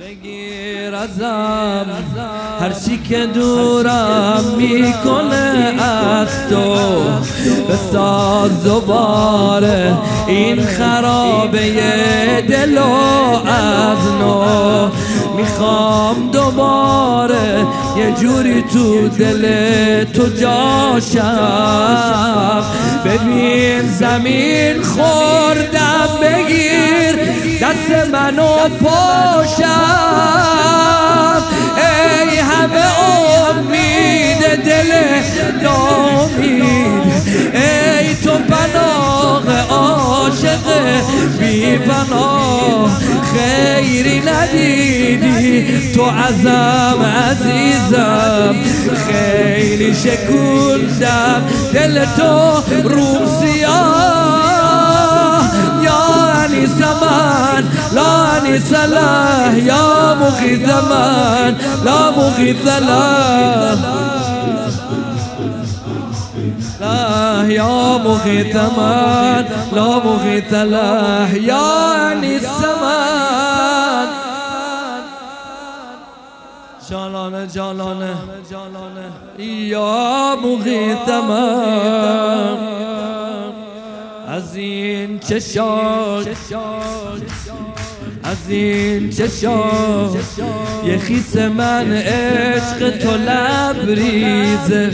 بگیر 0.00 0.94
ازم. 0.94 2.45
هر 2.60 2.72
چی 2.72 2.98
که 3.08 3.26
دورم 3.26 4.44
می‌کنه 4.56 5.74
از 5.82 6.28
تو 6.50 6.76
بساز 7.68 8.64
دوباره 8.64 9.94
این 10.26 10.66
خرابه 10.66 11.60
دل 12.48 12.78
از 13.46 13.98
نو. 14.20 14.88
می‌خوام 15.36 16.30
دوباره 16.32 17.66
یه 17.96 18.12
جوری 18.20 18.62
تو 18.62 19.08
دل 19.08 20.04
تو 20.04 20.28
جاشم 20.28 21.26
ببین 23.04 23.88
زمین 23.88 24.82
خوردم 24.82 26.08
بگیر 26.22 27.16
دست 27.62 27.90
منو 28.12 28.68
پاشم. 28.82 30.05
نامید 35.62 37.12
ای 37.54 38.14
تو 38.14 38.30
پناه 38.30 39.60
عاشق 39.70 40.66
بی 41.38 41.78
پناه 41.78 42.90
خیری 43.34 44.20
ندیدی. 44.20 45.92
تو 45.94 46.02
ازم 46.02 47.02
عزیزم 47.02 48.54
خیلی 49.08 49.94
شکوندم. 49.94 51.42
دل 51.72 52.04
تو 52.04 52.62
روم 52.88 53.26
سیاه. 53.40 54.36
یا 55.82 56.34
علی 56.44 56.66
زمان 56.66 57.64
لا 57.92 58.26
علی 58.26 58.60
سلاه 58.60 59.58
یا 59.58 60.14
مغی 60.20 60.56
زمان 60.66 61.56
لا 61.84 62.10
مغی 62.10 62.54
لا 66.80 67.44
یا 67.48 67.98
مغیث 67.98 68.56
من 68.56 69.44
لا 69.72 69.98
مغیث 69.98 70.52
له 70.52 71.38
یا 71.42 71.94
علی 72.10 72.34
الزمان. 72.34 74.08
جانانه 76.90 77.46
جانانه 77.46 78.14
یا 79.48 80.36
مغیث 80.44 81.08
من 81.08 82.58
از 84.28 84.56
این 84.56 85.18
چشاش 85.18 86.26
از 88.24 88.36
این 88.48 89.10
چشاش 89.10 90.10
یه 90.84 90.98
خیس 90.98 91.36
من 91.36 91.92
عشق 91.92 92.98
تو 92.98 93.10
لبریزه. 93.10 94.92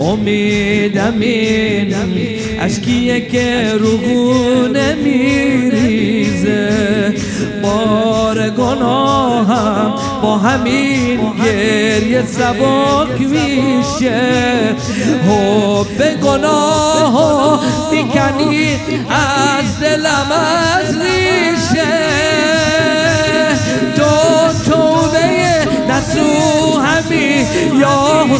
امیدم 0.00 1.20
این 1.20 1.94
اشکیه 2.60 3.20
که 3.20 3.72
روگونه 3.78 4.94
میریزه 4.94 6.70
بار 7.62 8.50
گناهم 8.50 9.94
با 10.22 10.38
همین 10.38 11.20
گریه 11.44 12.22
سبک 12.26 13.20
میشه. 13.20 14.20
حب 15.28 16.20
گناه 16.22 17.64
می‌کنی 17.92 18.76
از 19.10 19.80
دلم 19.80 20.32
از 20.76 20.96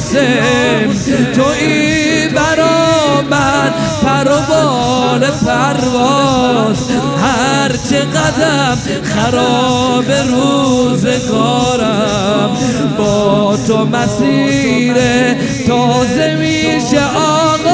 حسین 0.00 0.88
توی 1.32 2.28
برا 2.28 3.22
من 3.30 3.72
پروبال 4.02 5.20
پرواز. 5.30 6.90
هر 7.22 7.68
چه 7.90 7.98
قدم 7.98 8.78
خراب 9.02 10.10
روزگارم 10.28 11.80
با 12.98 13.58
تو 13.66 13.84
مسیر 13.84 14.96
تازه 15.66 16.36
میشه 16.38 17.02
آغاز. 17.16 17.70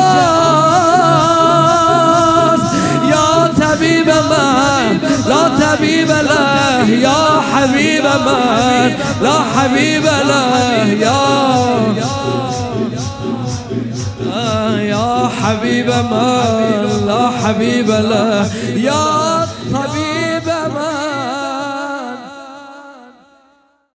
یا 3.10 3.48
طبیب 3.48 4.08
من 4.08 5.00
لا 5.28 5.48
طبیب 5.58 6.10
له 6.10 6.90
یا 7.00 7.42
حبیب 7.54 8.04
من. 8.04 8.65
لا 9.22 9.36
حبيب 9.56 10.04
لا 10.04 10.46
يا 11.00 11.22
يا 14.80 15.30
حبيب 15.42 15.86
ما 15.86 16.44
لا 17.06 17.30
حبيب 17.44 17.90
لا 17.90 18.46
يا 18.76 19.46
حبيب 19.74 20.05